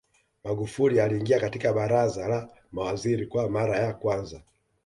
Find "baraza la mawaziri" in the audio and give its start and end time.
1.73-3.27